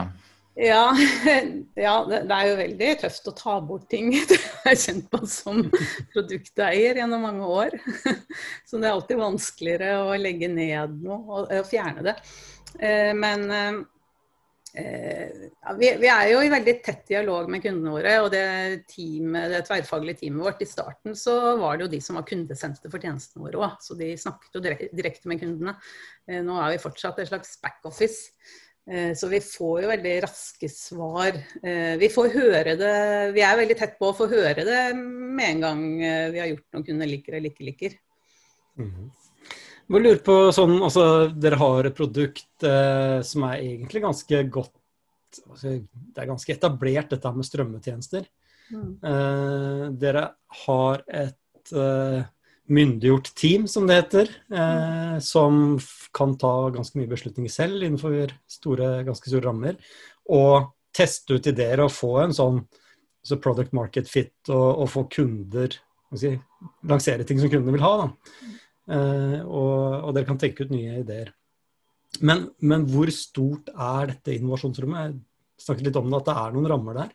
Ja, 0.57 0.89
ja, 1.77 1.95
det 2.09 2.33
er 2.33 2.47
jo 2.49 2.53
veldig 2.57 2.93
tøft 3.03 3.27
å 3.29 3.33
ta 3.37 3.57
bort 3.61 3.85
ting. 3.91 4.09
Det 4.29 4.39
har 4.63 4.73
jeg 4.73 4.83
kjent 4.87 5.11
på 5.13 5.19
som 5.29 5.59
produkteier 6.15 6.97
gjennom 6.97 7.27
mange 7.27 7.45
år. 7.45 7.75
Så 8.65 8.81
det 8.81 8.89
er 8.89 8.95
alltid 8.95 9.21
vanskeligere 9.21 9.91
å 10.01 10.17
legge 10.17 10.49
ned 10.49 10.97
noe 11.05 11.45
og, 11.45 11.53
fjerne 11.69 12.09
det. 12.09 12.15
Eh, 12.81 13.13
men 13.15 13.45
eh, 13.53 13.77
vi, 15.77 15.93
vi, 16.01 16.09
er 16.09 16.33
jo 16.33 16.41
i 16.41 16.51
veldig 16.51 16.75
tett 16.83 17.05
dialog 17.13 17.53
med 17.53 17.61
kundene 17.61 17.93
våre. 17.93 18.17
Og 18.25 18.33
det, 18.33 18.43
teamet, 18.89 19.53
det 19.53 19.63
tverrfaglige 19.69 20.23
teamet 20.23 20.49
vårt 20.49 20.65
i 20.65 20.71
starten 20.73 21.17
så 21.17 21.37
var 21.61 21.77
det 21.77 21.85
jo 21.85 21.93
de 21.93 22.01
som 22.03 22.17
var 22.17 22.25
kundesenter 22.27 22.89
for 22.89 22.97
tjenestene 22.97 23.45
våre 23.45 23.61
òg. 23.61 23.77
Så 23.85 23.97
de 23.99 24.15
snakket 24.17 24.57
jo 24.57 24.65
direkte 24.65 25.29
med 25.29 25.45
kundene. 25.45 25.77
Eh, 26.25 26.41
nå 26.41 26.57
er 26.63 26.73
vi 26.73 26.85
fortsatt 26.89 27.21
et 27.21 27.29
slags 27.29 27.59
backoffice. 27.61 28.33
Eh, 28.87 29.11
så 29.19 29.27
vi 29.27 29.41
får 29.43 29.81
jo 29.83 29.91
veldig 29.91 30.15
raske 30.23 30.69
svar. 30.71 31.35
Eh, 31.61 31.95
vi 31.99 32.07
får 32.11 32.31
høre 32.31 32.75
det 32.79 32.95
Vi 33.35 33.43
er 33.43 33.59
veldig 33.59 33.75
tett 33.79 33.97
på 33.99 34.11
å 34.11 34.15
få 34.15 34.29
høre 34.31 34.63
det 34.63 34.83
med 34.97 35.49
en 35.49 35.63
gang 35.65 35.81
eh, 35.99 36.27
vi 36.31 36.39
har 36.39 36.51
gjort 36.53 36.77
noe 36.77 36.87
kunder 36.87 37.11
liker 37.11 37.37
eller 37.37 37.51
ikke 37.51 37.67
liker. 37.67 37.97
Mm 38.77 38.91
-hmm. 38.91 39.09
Jeg 39.87 40.03
lurer 40.03 40.19
på 40.23 40.51
sånn, 40.51 40.81
altså 40.83 41.03
Dere 41.31 41.55
har 41.55 41.87
et 41.87 41.95
produkt 41.95 42.63
eh, 42.63 43.21
som 43.23 43.43
er 43.43 43.63
egentlig 43.63 44.01
ganske 44.03 44.43
godt 44.51 44.75
altså, 45.49 45.79
Det 45.91 46.21
er 46.21 46.27
ganske 46.27 46.53
etablert, 46.53 47.09
dette 47.09 47.31
med 47.35 47.45
strømmetjenester. 47.45 48.25
Mm. 48.71 48.99
Eh, 49.03 49.83
dere 50.01 50.23
har 50.65 51.03
et 51.07 51.71
eh, 51.71 52.23
myndiggjort 52.67 53.31
team, 53.35 53.67
som 53.67 53.87
det 53.87 54.01
heter, 54.01 54.29
eh, 54.51 55.19
som 55.23 55.77
kan 56.13 56.35
ta 56.37 56.69
ganske 56.75 56.99
mye 56.99 57.09
beslutninger 57.09 57.51
selv 57.51 57.83
innenfor 57.83 58.33
store, 58.49 59.03
ganske 59.07 59.31
store 59.31 59.45
rammer. 59.47 59.77
Og 60.29 60.73
teste 60.95 61.37
ut 61.37 61.47
ideer 61.47 61.83
og 61.83 61.93
få 61.93 62.13
en 62.23 62.35
sånn 62.35 62.61
altså 63.27 63.39
product 63.43 63.75
market 63.75 64.09
fit 64.09 64.51
og, 64.51 64.83
og 64.83 64.89
få 64.91 65.03
kunder 65.11 65.75
si, 66.15 66.31
Lansere 66.87 67.25
ting 67.27 67.39
som 67.41 67.51
kundene 67.51 67.75
vil 67.75 67.83
ha. 67.85 68.09
Eh, 68.87 69.39
og, 69.43 69.75
og, 70.07 70.11
dere 70.15 70.27
kan 70.27 70.39
tenke 70.39 70.65
ut 70.65 70.73
nye 70.73 71.01
ideer. 71.03 71.33
Men, 72.23 72.47
men, 72.63 72.85
hvor 72.89 73.11
stort 73.13 73.69
er 73.73 74.13
dette 74.13 74.37
innovasjonsrommet? 74.37 75.11
Jeg 75.11 75.65
snakket 75.65 75.89
litt 75.89 75.99
om 75.99 76.07
det, 76.09 76.21
at 76.21 76.29
det 76.29 76.37
er 76.41 76.55
noen 76.55 76.69
rammer 76.71 76.99
der. 77.01 77.11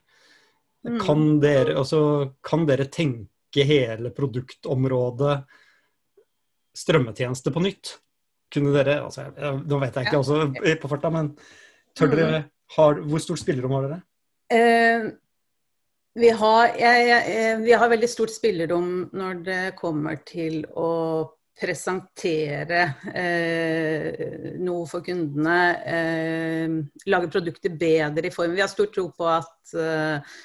Mm. 0.87 0.99
Kan 1.01 1.25
dere, 1.43 1.77
altså, 1.81 2.03
kan 2.45 2.67
dere 2.69 2.89
tenke 2.93 3.32
tenke 3.53 3.69
hele 3.69 4.11
produktområdet 4.11 5.43
strømmetjeneste 6.75 7.53
på 7.53 7.61
nytt? 7.61 7.99
Kunne 8.53 8.73
dere 8.73 9.03
altså, 9.05 9.31
Nå 9.65 9.79
vet 9.81 9.97
jeg 9.97 10.07
ikke 10.07 10.17
ja. 10.17 10.23
altså, 10.23 10.77
på 10.81 10.89
farta, 10.89 11.11
men 11.11 11.35
tør 11.97 12.09
dere 12.13 12.39
mm. 12.43 12.49
har, 12.77 13.01
Hvor 13.09 13.19
stort 13.21 13.41
spillerom 13.41 13.73
har 13.73 13.87
dere? 13.89 14.01
Eh, 14.53 15.13
vi, 16.15 16.29
har, 16.29 16.75
jeg, 16.77 17.07
jeg, 17.09 17.61
vi 17.65 17.73
har 17.73 17.89
veldig 17.89 18.09
stort 18.09 18.33
spillerom 18.33 18.91
når 19.13 19.45
det 19.47 19.63
kommer 19.79 20.21
til 20.29 20.67
å 20.77 20.91
presentere 21.63 22.83
eh, 23.15 24.57
noe 24.61 24.87
for 24.89 25.05
kundene. 25.05 25.59
Eh, 25.85 26.77
lage 27.13 27.31
produkter 27.33 27.77
bedre 27.77 28.29
i 28.29 28.35
form. 28.35 28.57
Vi 28.57 28.65
har 28.65 28.73
stor 28.73 28.89
tro 28.93 29.07
på 29.13 29.29
at 29.31 29.75
eh, 29.77 30.37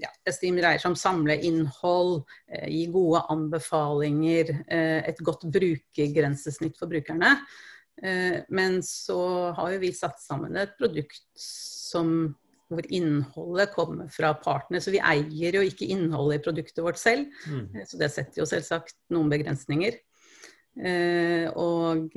ja, 0.00 0.10
Esteem 0.28 0.58
dreier 0.58 0.80
seg 0.82 0.92
om 0.92 0.98
samle 0.98 1.36
innhold, 1.46 2.22
eh, 2.48 2.66
gi 2.70 2.86
gode 2.92 3.24
anbefalinger, 3.32 4.50
eh, 4.66 5.00
et 5.08 5.20
godt 5.24 5.46
brukergrensesnitt 5.54 6.78
for 6.80 6.90
brukerne. 6.90 7.36
Eh, 8.02 8.40
men 8.48 8.80
så 8.82 9.52
har 9.54 9.74
jo 9.74 9.82
vi 9.84 9.92
satt 9.94 10.18
sammen 10.22 10.56
et 10.56 10.74
produkt 10.78 11.22
som 11.38 12.34
hvor 12.72 12.86
innholdet 12.90 13.74
kommer 13.74 14.08
fra 14.10 14.32
partene. 14.34 14.80
Så 14.80 14.90
vi 14.90 14.98
eier 14.98 15.54
jo 15.54 15.62
ikke 15.62 15.86
innholdet 15.92 16.40
i 16.40 16.44
produktet 16.46 16.82
vårt 16.82 16.98
selv. 16.98 17.28
Mm. 17.46 17.84
Så 17.86 18.00
det 18.00 18.10
setter 18.10 18.40
jo 18.40 18.48
selvsagt 18.48 18.96
noen 19.14 19.30
begrensninger. 19.30 20.00
Og 21.54 22.08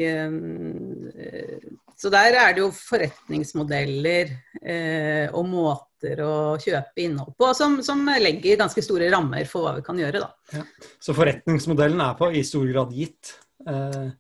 Så 1.98 2.12
der 2.14 2.36
er 2.38 2.54
det 2.54 2.62
jo 2.62 2.70
forretningsmodeller 2.76 4.30
eh, 4.62 5.34
og 5.34 5.48
måter 5.50 6.22
å 6.22 6.34
kjøpe 6.62 7.02
innhold 7.02 7.34
på 7.40 7.50
som, 7.58 7.80
som, 7.86 8.04
legger 8.22 8.60
ganske 8.60 8.84
store 8.86 9.10
rammer 9.10 9.48
for 9.50 9.66
hva 9.66 9.74
vi 9.80 9.86
kan 9.86 9.98
gjøre, 9.98 10.22
da. 10.22 10.60
Ja. 10.60 10.66
Så 11.02 11.16
forretningsmodellen 11.18 12.04
er 12.06 12.20
på 12.20 12.30
i 12.38 12.44
stor 12.46 12.68
grad 12.70 12.94
gitt. 12.94 13.34
Eh, 13.66 14.14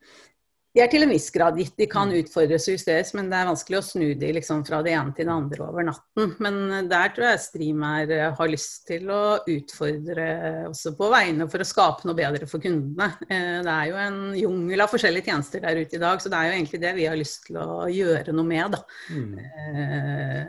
de 0.77 0.84
er 0.84 0.91
til 0.91 1.01
en 1.01 1.10
viss 1.10 1.31
grad 1.34 1.55
gitt. 1.57 1.74
De 1.79 1.88
kan 1.89 2.12
mm. 2.12 2.19
utfordres 2.22 2.67
og 2.69 2.75
justeres, 2.75 3.10
men 3.17 3.31
det 3.31 3.38
er 3.39 3.48
vanskelig 3.50 3.79
å 3.79 3.86
snu 3.86 4.05
de 4.19 4.27
liksom 4.36 4.60
fra 4.67 4.84
det 4.86 4.91
ene 4.93 5.13
til 5.17 5.25
det 5.25 5.34
andre 5.34 5.63
over 5.65 5.88
natten. 5.88 6.36
Men 6.43 6.89
der 6.91 7.13
tror 7.15 7.31
jeg 7.31 7.41
Stream 7.41 7.81
er, 7.88 8.13
eh, 8.13 8.36
har 8.38 8.51
lyst 8.51 8.84
til 8.86 9.10
å 9.10 9.22
utfordre 9.41 10.27
også 10.67 10.93
på 11.00 11.10
vegne 11.10 11.48
for 11.50 11.63
å 11.63 11.67
skape 11.67 12.05
noe 12.05 12.17
bedre 12.19 12.50
for 12.50 12.62
kundene. 12.62 13.10
Eh, 13.25 13.63
det 13.65 13.74
er 13.74 13.89
jo 13.89 13.98
en 14.03 14.19
jungel 14.38 14.86
av 14.86 14.93
forskjellige 14.93 15.31
tjenester 15.31 15.65
der 15.65 15.81
ute 15.81 15.98
i 15.98 16.03
dag, 16.03 16.22
så 16.22 16.29
det 16.29 16.38
er 16.38 16.51
jo 16.51 16.60
egentlig 16.60 16.84
det 16.86 16.93
vi 17.00 17.10
har 17.10 17.17
lyst 17.17 17.50
til 17.50 17.57
å 17.63 17.89
gjøre 17.89 18.38
noe 18.38 18.51
med. 18.53 18.77
Mm. 19.10 19.34
Eh, 19.41 20.39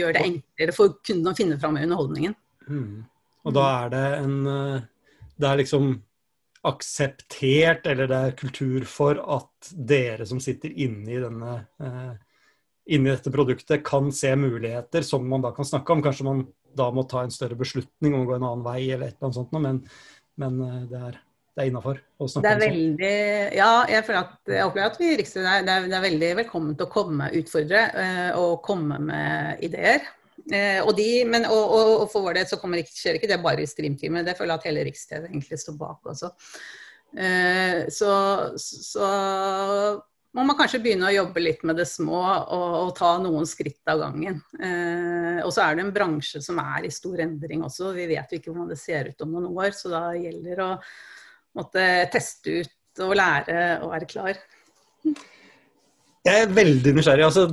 gjøre 0.00 0.16
det 0.16 0.26
enklere 0.30 0.78
for 0.78 0.96
kundene 1.04 1.36
å 1.36 1.40
finne 1.42 1.60
fram 1.60 1.76
i 1.76 1.84
underholdningen. 1.84 2.36
Mm. 2.72 3.04
Og 3.44 3.60
da 3.60 3.68
er 3.84 3.92
det 3.92 4.06
en 4.24 4.36
Det 5.36 5.44
er 5.44 5.58
liksom 5.60 5.90
akseptert, 6.66 7.86
eller 7.86 8.10
det 8.10 8.20
er 8.20 8.38
kultur 8.38 8.86
for, 8.90 9.20
at 9.38 9.70
dere 9.72 10.26
som 10.28 10.40
sitter 10.42 10.72
inne 10.72 11.12
i, 11.12 11.20
denne, 11.22 11.56
eh, 11.82 12.12
inni 12.96 13.12
dette 13.12 13.32
produktet, 13.34 13.84
kan 13.86 14.10
se 14.14 14.34
muligheter 14.38 15.06
som 15.06 15.26
man 15.28 15.44
da 15.44 15.52
kan 15.56 15.68
snakke 15.68 15.94
om. 15.94 16.02
Kanskje 16.04 16.28
man 16.28 16.46
da 16.76 16.90
må 16.92 17.06
ta 17.08 17.24
en 17.24 17.32
større 17.32 17.56
beslutning 17.58 18.14
om 18.14 18.24
å 18.24 18.28
gå 18.28 18.36
en 18.36 18.48
annen 18.50 18.66
vei, 18.66 18.82
eller 18.90 19.08
et 19.08 19.16
eller 19.16 19.30
annet 19.30 19.40
sånt, 19.40 19.56
men, 19.56 19.80
men 20.42 20.60
eh, 20.66 20.82
det 20.90 21.06
er 21.10 21.22
det 21.56 21.64
er 21.64 21.70
innafor 21.70 21.96
å 22.20 22.26
snakke 22.28 22.50
om 22.52 22.60
sånt. 22.60 23.02
Ja, 23.56 23.70
jeg 23.88 24.04
føler 24.04 24.18
at, 24.26 24.34
jeg 24.44 24.64
opplever 24.68 24.90
at 24.90 24.98
vi 25.00 25.06
i 25.08 25.14
Riksrevisjonen 25.16 25.64
det, 25.64 25.72
er, 25.72 25.86
det 25.88 25.96
er 25.96 26.02
veldig 26.04 26.28
velkommen 26.42 26.74
til 26.76 26.84
å 26.84 26.92
komme 26.92 27.30
utfordre 27.38 27.84
eh, 28.02 28.36
og 28.36 28.58
komme 28.66 28.98
med 29.00 29.64
ideer. 29.64 30.04
Eh, 30.52 30.80
og, 30.84 30.92
de, 30.98 31.08
men, 31.26 31.46
og, 31.48 31.62
og, 31.62 31.92
og, 32.02 32.08
for 32.12 32.26
vår 32.26 32.38
del 32.38 32.50
så 32.50 32.58
kommer, 32.60 32.82
skjer 32.84 33.18
ikke 33.18 33.30
det 33.30 33.40
bare 33.42 33.64
i 33.64 33.70
streamteamet. 33.70 34.26
Det 34.28 34.36
føler 34.38 34.54
jeg 34.54 34.62
at 34.62 34.68
hele 34.68 34.84
Riks-TV 34.86 35.24
egentlig 35.30 35.58
står 35.62 35.78
bak 35.80 36.12
også. 36.12 36.30
Eh, 37.16 37.86
så, 37.92 38.12
så, 38.60 39.08
må 40.36 40.44
man 40.44 40.58
kanskje 40.58 40.82
begynne 40.84 41.08
å 41.08 41.14
jobbe 41.14 41.40
litt 41.40 41.62
med 41.64 41.78
det 41.80 41.86
små 41.88 42.18
og, 42.20 42.72
og 42.82 42.90
ta 42.98 43.14
noen 43.22 43.48
skritt 43.48 43.88
av 43.88 44.02
gangen. 44.04 44.42
Eh, 44.60 45.38
og 45.40 45.48
så 45.54 45.64
er 45.64 45.78
det 45.78 45.86
en 45.86 45.94
bransje 45.94 46.42
som 46.44 46.60
er 46.60 46.84
i 46.84 46.92
stor 46.92 47.22
endring 47.24 47.64
også. 47.64 47.94
Vi 47.96 48.04
vet 48.10 48.34
jo 48.34 48.40
ikke 48.40 48.52
hvordan 48.52 48.68
det 48.74 48.80
ser 48.80 49.08
ut 49.08 49.24
om 49.24 49.32
noen 49.32 49.48
år, 49.54 49.70
så 49.72 49.94
da 49.94 50.02
gjelder 50.12 50.60
det 50.60 50.66
å 50.66 50.74
måtte 51.56 51.86
teste 52.12 52.60
ut 52.60 53.02
og 53.06 53.16
lære 53.16 53.62
å 53.84 53.88
være 53.88 54.10
klar. 54.10 54.44
Jeg 56.26 56.42
er 56.42 56.52
veldig 56.52 56.92
nysgjerrig. 56.98 57.26
altså 57.30 57.48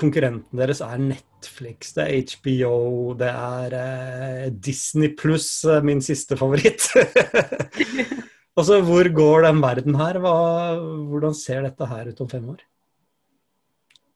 Konkurrenten 0.00 0.56
deres 0.56 0.80
er 0.86 1.00
Netflix, 1.40 1.94
det 1.96 2.04
er 2.04 2.34
HBO, 2.34 3.14
det 3.16 3.30
er 3.30 3.76
eh, 3.80 4.48
Disney 4.52 5.14
pluss, 5.16 5.64
eh, 5.64 5.80
min 5.82 6.02
siste 6.04 6.36
favoritt. 6.36 6.90
Altså, 8.58 8.80
hvor 8.84 9.06
går 9.14 9.44
den 9.46 9.60
verden 9.62 9.94
her? 9.96 10.18
Hva, 10.20 10.32
hvordan 11.08 11.32
ser 11.38 11.62
dette 11.64 11.86
her 11.86 12.10
ut 12.10 12.18
om 12.20 12.28
fem 12.28 12.48
år? 12.50 12.58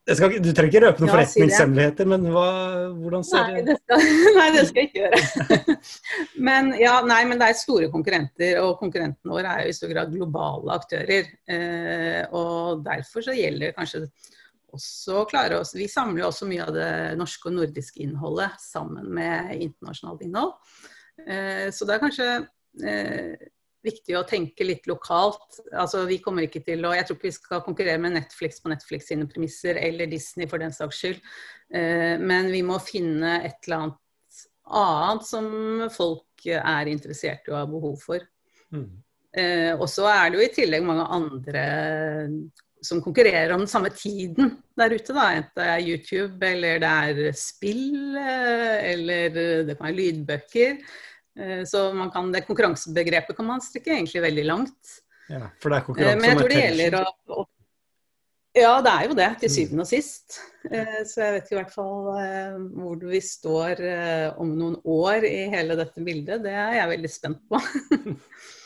Skal, 0.05 0.35
du 0.43 0.51
trenger 0.53 0.69
ikke 0.69 0.81
røpe 0.83 1.01
noen 1.01 1.09
ja, 1.09 1.13
forretningshemmeligheter, 1.15 2.09
men 2.11 2.27
hva, 2.29 2.49
hvordan 2.99 3.23
ser 3.25 3.47
nei, 3.55 3.63
det 3.65 3.77
skal, 3.79 4.03
nei, 4.37 4.45
det 4.53 4.65
skal 4.67 4.83
jeg 4.83 4.91
ikke 4.91 5.01
gjøre. 5.01 5.77
men, 6.51 6.69
ja, 6.77 6.93
nei, 7.07 7.23
men 7.31 7.41
det 7.41 7.47
er 7.47 7.57
store 7.57 7.89
konkurrenter, 7.95 8.59
og 8.61 8.75
konkurrentene 8.83 9.33
våre 9.33 9.55
er 9.55 9.65
jo 9.65 9.73
i 9.73 9.79
stor 9.79 9.95
grad 9.95 10.13
globale 10.13 10.77
aktører. 10.77 11.31
Eh, 11.49 12.21
og 12.37 12.85
derfor 12.85 13.25
så 13.25 13.33
gjelder 13.33 13.73
kanskje 13.79 14.03
også 14.75 15.25
klare 15.29 15.59
oss 15.61 15.73
Vi 15.77 15.87
samler 15.91 16.23
jo 16.23 16.29
også 16.29 16.47
mye 16.49 16.67
av 16.67 16.75
det 16.75 16.91
norske 17.19 17.49
og 17.49 17.57
nordiske 17.57 18.03
innholdet 18.05 18.55
sammen 18.61 19.09
med 19.15 19.55
internasjonalt 19.57 20.23
innhold. 20.27 20.55
Eh, 21.25 21.67
så 21.73 21.87
det 21.87 21.95
er 21.95 22.03
kanskje 22.03 22.29
eh, 22.85 23.49
viktig 23.85 24.17
å 24.17 24.25
tenke 24.27 24.67
litt 24.67 24.87
lokalt. 24.89 25.59
Altså, 25.71 26.03
vi 26.09 26.19
kommer 26.23 26.47
ikke 26.47 26.63
til 26.65 26.85
å, 26.85 26.93
Jeg 26.95 27.07
tror 27.07 27.19
ikke 27.19 27.29
vi 27.29 27.37
skal 27.37 27.65
konkurrere 27.65 28.01
med 28.01 28.17
Netflix 28.17 28.61
på 28.61 28.71
Netflix 28.73 29.11
sine 29.11 29.27
premisser, 29.29 29.79
eller 29.81 30.09
Disney 30.11 30.49
for 30.51 30.61
den 30.61 30.73
saks 30.75 31.03
skyld. 31.03 31.21
Eh, 31.73 32.15
men 32.21 32.51
vi 32.53 32.63
må 32.65 32.79
finne 32.83 33.39
et 33.43 33.61
eller 33.65 33.83
annet 33.83 34.01
annet 34.65 35.25
som 35.27 35.47
folk 35.93 36.45
er 36.49 36.89
interessert 36.89 37.45
i 37.45 37.53
og 37.53 37.59
har 37.59 37.67
behov 37.69 37.97
for. 38.01 38.23
Mm. 38.73 38.87
Eh, 39.35 39.71
og 39.75 39.87
så 39.91 40.07
er 40.09 40.31
det 40.31 40.39
jo 40.39 40.45
i 40.45 40.53
tillegg 40.55 40.85
mange 40.85 41.05
andre 41.11 41.65
som 42.85 43.01
konkurrerer 43.03 43.53
om 43.55 43.63
den 43.63 43.71
samme 43.71 43.89
tiden 43.93 44.53
der 44.77 44.93
ute. 44.93 45.15
da, 45.15 45.25
Enten 45.39 45.57
det 45.59 45.65
er 45.71 45.87
YouTube, 45.89 46.51
eller 46.51 46.79
det 46.83 46.91
er 46.91 47.39
spill, 47.39 48.15
eh, 48.19 48.77
eller 48.93 49.35
det 49.67 49.75
kan 49.77 49.87
være 49.89 49.97
lydbøker. 49.99 50.77
Eh, 51.39 51.63
så 51.67 51.89
man 51.97 52.13
kan, 52.13 52.31
det 52.33 52.45
konkurransebegrepet 52.47 53.37
kan 53.37 53.49
man 53.49 53.63
strekke 53.63 53.95
egentlig 53.97 54.23
veldig 54.23 54.47
langt. 54.47 54.95
Ja, 55.29 55.49
for 55.59 55.73
det 55.73 55.81
er 55.81 55.85
konkurranse 55.87 56.15
eh, 56.15 56.21
Men 56.21 56.31
jeg 56.31 56.39
tror 56.39 56.53
det 56.53 56.63
gjelder 56.63 56.99
å, 57.01 57.05
å 57.33 57.45
ja, 58.55 58.75
det 58.79 58.91
er 58.91 59.09
jo 59.09 59.15
det, 59.19 59.31
til 59.41 59.49
mm. 59.49 59.51
syvende 59.51 59.83
og 59.83 59.89
sist. 59.89 60.37
Så 60.63 61.17
jeg 61.19 61.33
vet 61.35 61.49
i 61.51 61.57
hvert 61.57 61.73
fall 61.73 62.05
hvor 62.71 63.01
vi 63.11 63.19
står 63.19 63.81
om 64.39 64.53
noen 64.55 64.77
år 64.79 65.27
i 65.27 65.49
hele 65.51 65.75
dette 65.75 65.99
bildet. 65.99 66.39
Det 66.45 66.53
er 66.55 66.77
jeg 66.77 66.91
veldig 66.93 67.11
spent 67.11 67.41
på. 67.51 67.59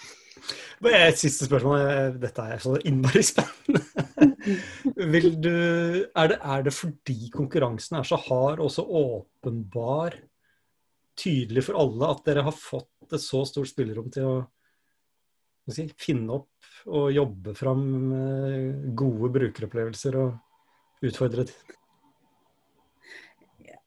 Et 0.90 1.20
siste 1.20 1.48
spørsmål. 1.48 2.16
Dette 2.22 2.46
er 2.54 2.64
så 2.64 2.78
innmari 2.88 3.24
spennende. 3.26 3.84
Du, 4.50 5.52
er, 5.52 6.32
det, 6.32 6.38
er 6.40 6.64
det 6.66 6.72
fordi 6.74 7.28
konkurransen 7.34 8.00
er 8.00 8.08
så 8.08 8.18
hard 8.24 8.62
og 8.64 8.72
så 8.74 8.82
åpenbar 8.82 10.16
tydelig 11.20 11.66
for 11.68 11.78
alle 11.80 12.10
at 12.14 12.24
dere 12.26 12.46
har 12.48 12.56
fått 12.56 13.14
et 13.14 13.22
så 13.22 13.44
stort 13.48 13.70
spillerom 13.70 14.08
til 14.14 14.26
å 14.26 14.34
si, 15.70 15.86
finne 16.00 16.40
opp 16.40 16.90
og 16.90 17.12
jobbe 17.14 17.54
fram 17.58 17.84
gode 18.98 19.32
brukeropplevelser 19.36 20.18
og 20.24 21.06
utfordre 21.06 21.46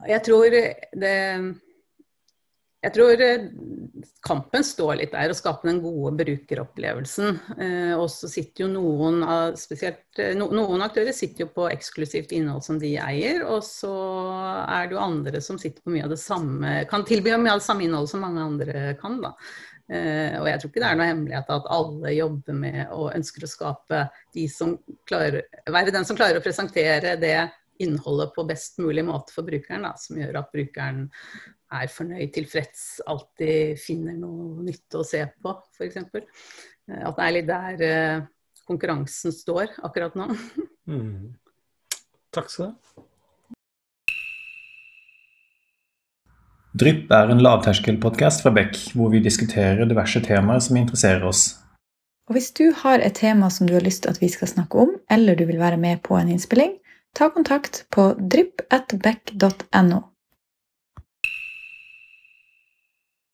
Jeg 0.09 0.25
tror 0.27 0.53
det 0.53 1.17
jeg 2.83 2.95
tror 2.97 3.21
eh, 3.23 3.45
kampen 4.27 4.65
står 4.67 4.97
litt 4.99 5.13
der, 5.15 5.31
å 5.31 5.37
skape 5.39 5.69
den 5.69 5.79
gode 5.85 6.17
brukeropplevelsen. 6.19 7.37
Eh, 7.55 7.93
og 7.95 8.09
så 8.11 8.31
sitter 8.31 8.65
jo 8.65 8.71
noen 8.73 9.21
av 9.23 9.55
spesielt 9.61 10.19
eh, 10.19 10.35
Noen 10.39 10.83
aktører 10.83 11.15
sitter 11.15 11.45
jo 11.45 11.53
på 11.55 11.69
eksklusivt 11.71 12.35
innhold 12.35 12.67
som 12.67 12.81
de 12.83 12.97
eier, 12.99 13.45
og 13.47 13.63
så 13.67 13.93
er 14.67 14.91
det 14.91 14.97
jo 14.97 15.05
andre 15.05 15.45
som 15.45 15.61
sitter 15.63 15.79
på 15.85 15.95
mye 15.95 16.09
av 16.09 16.17
det 16.17 16.19
samme 16.25 16.75
Kan 16.91 17.07
tilby 17.07 17.37
mye 17.37 17.55
av 17.55 17.63
det 17.63 17.69
samme 17.69 17.87
innholdet 17.87 18.17
som 18.17 18.27
mange 18.27 18.49
andre 18.51 18.85
kan, 18.99 19.21
da. 19.23 19.37
Og 19.93 20.47
jeg 20.49 20.61
tror 20.61 20.71
ikke 20.71 20.81
det 20.81 20.89
er 20.89 20.97
noe 20.97 21.07
hemmelighet 21.09 21.49
at 21.53 21.67
alle 21.75 22.13
jobber 22.15 22.55
med 22.57 22.93
og 22.95 23.11
ønsker 23.13 23.45
å 23.45 23.51
skape 23.51 23.99
de 24.33 24.47
som 24.49 24.77
klarer 25.11 25.43
Være 25.69 25.93
den 25.93 26.07
som 26.09 26.17
klarer 26.17 26.39
å 26.39 26.45
presentere 26.45 27.19
det 27.21 27.35
innholdet 27.83 28.33
på 28.35 28.47
best 28.49 28.79
mulig 28.81 29.05
måte 29.05 29.35
for 29.35 29.47
brukeren, 29.47 29.85
da, 29.85 29.93
som 29.99 30.17
gjør 30.21 30.39
at 30.41 30.55
brukeren 30.55 31.05
er 31.81 31.93
fornøyd, 31.93 32.31
tilfreds, 32.35 32.85
alltid 33.09 33.81
finner 33.81 34.17
noe 34.19 34.65
nytt 34.67 34.99
å 34.99 35.05
se 35.07 35.25
på, 35.43 35.55
f.eks. 35.77 36.01
Eh, 36.03 37.03
at 37.03 37.17
det 37.17 37.27
er 37.27 37.37
litt 37.37 37.49
der 37.49 37.87
eh, 37.87 38.27
konkurransen 38.69 39.35
står 39.35 39.79
akkurat 39.83 40.19
nå. 40.19 40.31
Mm. 40.83 41.37
Takk 42.35 42.49
skal 42.51 42.73
du 42.73 42.73
ha. 42.73 43.05
Drypp 46.75 47.13
er 47.15 47.31
en 47.31 47.43
lavterskelpodkast 47.45 48.43
fra 48.43 48.51
Beck, 48.57 48.75
hvor 48.99 49.13
vi 49.13 49.21
diskuterer 49.23 49.87
diverse 49.87 50.19
temaer 50.27 50.59
som 50.67 50.81
interesserer 50.81 51.23
oss. 51.29 51.45
Og 52.27 52.35
Hvis 52.35 52.51
du 52.59 52.73
har 52.83 52.99
et 52.99 53.15
tema 53.15 53.47
som 53.55 53.71
du 53.71 53.77
har 53.77 53.87
lyst 53.87 54.03
til 54.03 54.11
at 54.11 54.19
vi 54.19 54.31
skal 54.33 54.51
snakke 54.51 54.89
om, 54.89 54.97
eller 55.07 55.39
du 55.39 55.45
vil 55.47 55.63
være 55.63 55.79
med 55.79 56.03
på 56.03 56.19
en 56.19 56.35
innspilling, 56.35 56.81
ta 57.15 57.31
kontakt 57.31 57.85
på 57.95 58.11
drypp.beck.no. 58.19 60.01